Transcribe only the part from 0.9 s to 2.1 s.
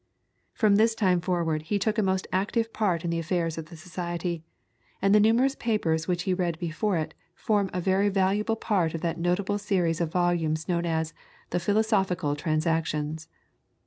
time forward he took a